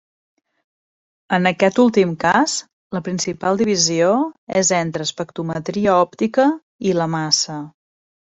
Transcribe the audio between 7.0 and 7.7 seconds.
la massa.